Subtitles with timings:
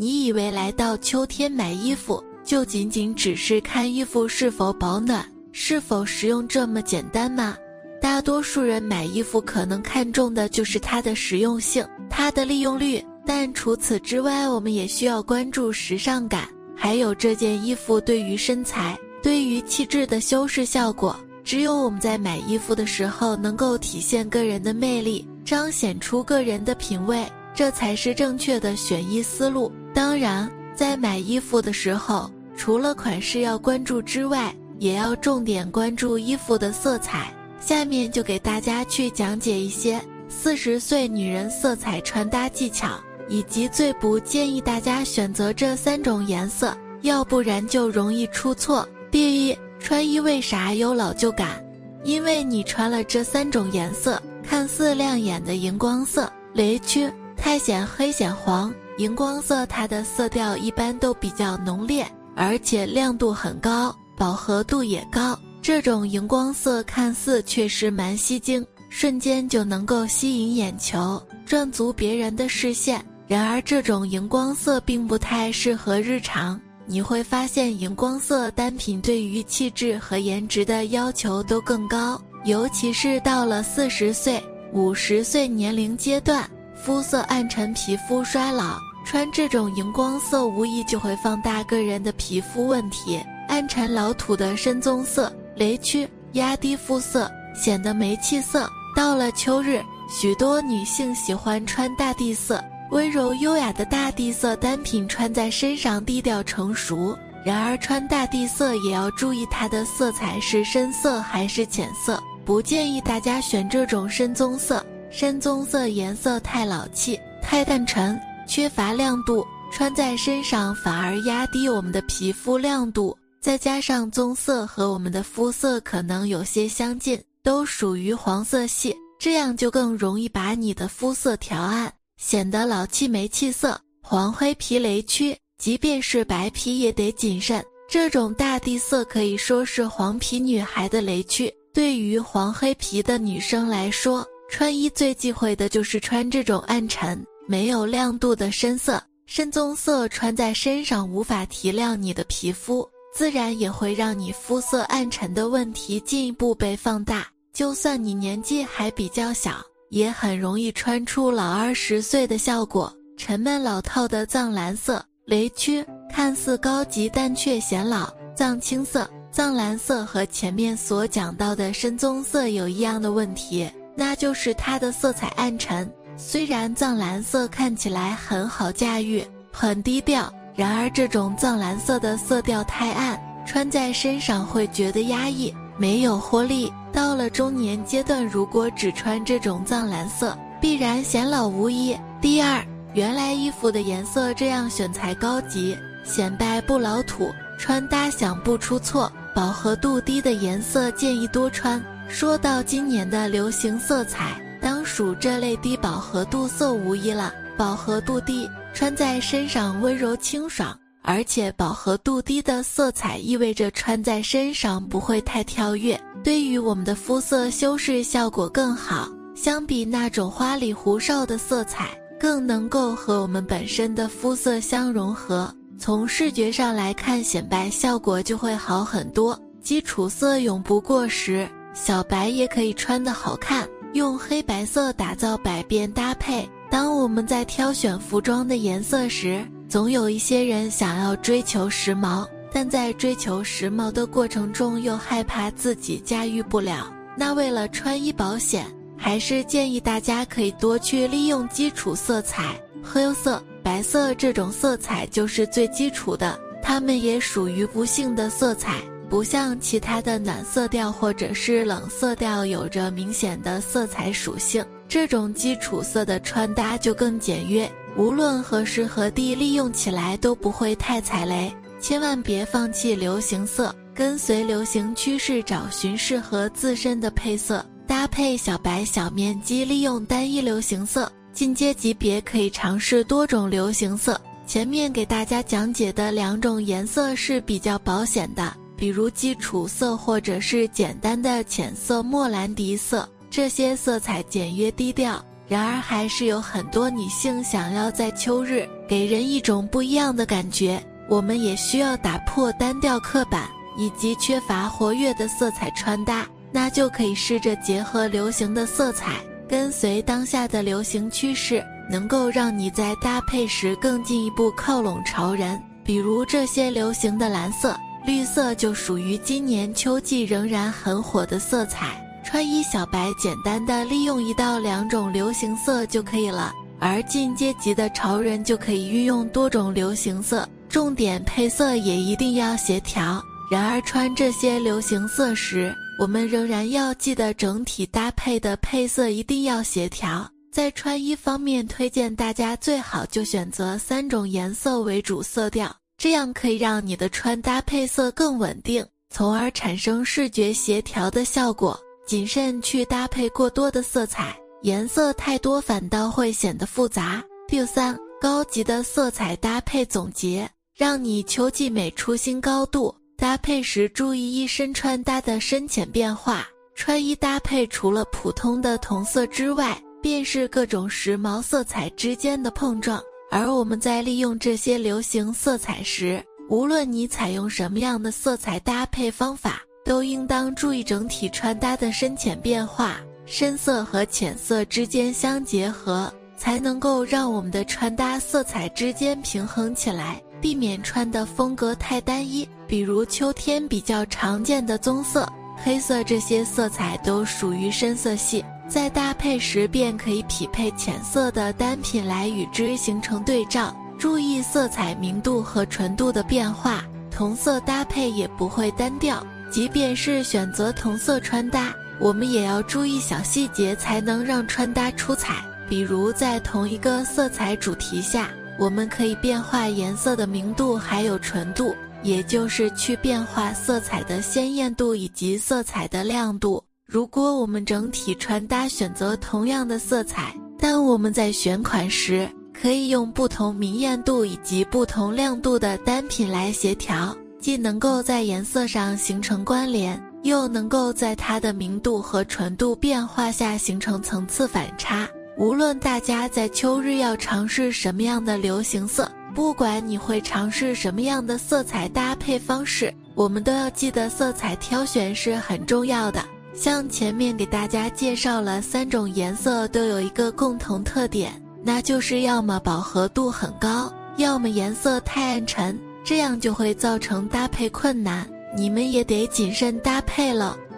[0.00, 7.54] 你以为来到秋天买衣服就仅仅只是看衣服是否保暖、是否实用这么简单吗？
[8.00, 21.14] 大多数人买衣服可能看重的就是它的实用性、它的利用率，但除此之外，我们也需要关注时尚感，还有这件衣服对于身材、对于气质的修饰效果。
[21.44, 27.22] 只有我们在买衣服的时候能够体现个人的魅力，彰显出个人的品味，
[27.54, 29.70] 这才是正确的选衣思路。
[30.00, 37.30] 当然，在买衣服的时候，除了款式要关注之外，也要重点关注衣服的色彩。
[37.60, 48.88] 下面就给大家去讲解一些四十岁女人色彩穿搭技巧，以及最不建议大家选择这三种颜色，要不然就容易出错。
[49.10, 51.62] 第一，穿衣为啥有老旧感？
[52.04, 57.06] 因为你穿了这三种颜色，看似亮眼的荧光色、雷区、
[57.36, 58.74] 太显黑显黄。
[59.00, 62.06] 荧光色它的色调一般都比较浓烈，
[62.36, 65.34] 而且亮度很高，饱和度也高。
[65.62, 73.02] 这种荧光色看似确实蛮吸睛，瞬间就能够吸引眼球，赚足别人的视线。
[73.26, 76.60] 然而，这种荧光色并不太适合日常。
[76.84, 84.38] 你会发现，荧光色单品对于气质和颜值的要求都更高，尤其是到了四十岁、
[84.74, 88.78] 五十岁年龄阶段，肤色暗沉，皮肤衰老。
[89.10, 93.20] 穿这种荧光色，无疑就会放大个人的皮肤问题。
[93.48, 98.70] 暗沉老土的深棕色、雷区压低肤色，显得没气色。
[98.94, 102.62] 到了秋日，许多女性喜欢穿大地色，
[102.92, 107.18] 温柔优雅的大地色单品穿在身上低调成熟。
[107.44, 114.86] 然而，穿大地色也要注意它的色彩是深色还是浅色，不建议大家选这种深棕色。
[115.10, 118.16] 深棕色颜色太老气，太淡沉。
[118.50, 123.16] 缺乏亮度，穿在身上反而压低我们的皮肤亮度。
[123.40, 133.80] 再加上棕色和我们的肤色可能有些相近，都属于黄色系，这样就更容易把你的肤色调暗，显得老气没气色。
[134.02, 137.64] 黄黑皮雷区，即便是白皮也得谨慎。
[137.88, 141.48] 这种大地色可以说是黄皮女孩的雷区。
[141.72, 147.24] 对于黄黑皮的女生来说，穿衣最忌讳的就是穿这种暗沉。
[147.50, 157.26] 没有亮度的深色、深棕色穿在身上无法提亮你的皮肤，自然也会让你肤色暗沉的问题进一步被放大。
[157.52, 162.96] 就算你年纪还比较小，也很容易穿出老二十岁的效果。
[163.16, 168.08] 沉闷老套的藏蓝色、雷区看似高级，但却显老。
[168.36, 175.92] 藏青色、藏蓝色和前面所讲到的深棕色有一样的问题，那就是它的色彩暗沉。
[176.22, 186.70] 虽然藏蓝色看起来很好驾驭，很低调，然而这种藏蓝色的色调太暗，穿在身上会觉得压抑，没有活力。
[186.92, 191.96] 到了中年阶段，如果只穿这种藏蓝色，必然显老无疑。
[192.20, 199.10] 第二，原来衣服的颜色这样选才高级，显白不老土，穿搭想不出错。
[199.34, 201.82] 饱和度低的颜色建议多穿。
[202.10, 204.38] 说到今年的流行色彩。
[204.60, 207.32] 当属这类低饱和度色无疑了。
[207.56, 219.08] 饱和度低，穿在身上温柔清爽，而且饱和度低的色彩意味着穿在身上不会太跳跃，对于我们的肤色修饰效果更好。
[219.34, 225.54] 相比那种花里胡哨的色彩，更能够和我们本身的肤色相融合。
[225.78, 229.38] 从视觉上来看，显白效果就会好很多。
[229.62, 233.68] 基础色永不过时，小白也可以穿得好看。
[233.92, 236.48] 用黑白色打造百变搭配。
[236.70, 246.92] 当我们在挑选服装的颜色时，总有一些人想要追求时髦，但在追求时髦的过程中又害怕自己驾驭不了。
[247.16, 248.64] 那为了穿衣保险，
[248.96, 258.80] 还是建议大家可以多去利用基础色彩，黑色、白色这种色彩就是最基础的，它们也属于不幸的色彩。
[259.10, 271.52] 不像其他的暖色调或者是冷色调有着明显的色彩属性，这种基础色的穿搭就更简约，无论何时何地利用起来都不会太踩雷。
[271.80, 281.10] 千万别放弃流行色，跟随流行趋势，找寻适合自身的配色，搭配小白小面积，利用单一流行色。
[281.32, 284.20] 进阶级别可以尝试多种流行色。
[284.46, 295.22] 前面给大家讲解的两种颜色是比较保险的，比如基础色或者是简单的浅色莫兰迪色，这些色彩简约低调。
[295.46, 300.82] 然而，还是有很多女性想要在秋日给人一种不一样的感觉。
[301.10, 309.16] 我们也需要打破单调刻板以及缺乏活跃的色彩穿搭，那就可以试着结合流行的色彩，
[309.46, 315.60] 跟随当下的流行趋势，能够让你在搭配时更进一步靠拢潮人。
[315.84, 317.76] 比如这些流行的蓝色、
[318.10, 322.04] 绿色，就属于今年秋季仍然很火的色彩。
[322.24, 333.22] 穿衣小白简单的利用一到两种流行色就可以了，而进阶级的潮人就可以运用多种流行色，重点配色也一定要协调。
[333.48, 340.28] 然而穿这些流行色时，我们仍然要记得整体搭配的配色一定要协调。
[340.50, 351.78] 在穿衣方面，推荐大家最好就选择三种颜色为主色调，这样可以让你的穿搭配色更稳定，从而产生视觉协调的效果。
[352.06, 357.22] 谨慎去搭配过多的色彩，颜色太多反倒会显得复杂。
[357.46, 362.94] 第三，高级的色彩搭配总结，让你秋季美出新高度。
[363.18, 366.48] 搭配时注意一身穿搭的深浅变化。
[366.74, 372.98] 穿衣搭配除了普通的同色之外，便是各种时髦色彩之间的碰撞。
[373.30, 379.62] 而我们在利用这些流行色彩时，无论你采用什么样的色彩搭配方法。
[379.82, 392.46] 都应当注意整体穿搭的深浅变化，深色和浅色之间相结合，才能够让我们的穿搭色彩之间平衡起来，避免穿的风格太单一。
[392.68, 395.26] 比如秋天比较常见的棕色、
[395.56, 403.74] 黑色这些色彩都属于深色系，在搭配时便可以匹配浅色的单品来与之形成对照。
[403.98, 409.26] 注意色彩明度和纯度的变化，同色搭配也不会单调。
[409.50, 415.44] 即便是选择同色穿搭，我们也要注意小细节，才能让穿搭出彩。
[415.68, 426.64] 比如在同一个色彩主题下，我们可以变化颜色的明度还有纯度，也就是去变化色彩的鲜艳度以及色彩的亮度。
[426.90, 437.16] 如果我们整体穿搭选择同样的色彩，但我们在选款时可以用不同明艳度以及不同亮度的单品来协调。
[437.38, 445.08] 既能够在颜色上形成关联，又能够在它的明度和纯度变化下形成层次反差。
[445.38, 456.20] 无论大家在秋日要尝试什么样的流行色，不管你会尝试什么样的色彩搭配方式，我们都要记得色彩挑选是很重要的。
[456.60, 461.32] 像前面给大家介绍了三种颜色，都有一个共同特点，
[461.64, 465.80] 那就是要么饱和度很高，要么颜色太暗沉。
[466.04, 470.54] 这样就会造成搭配困难，你们也得谨慎搭配了。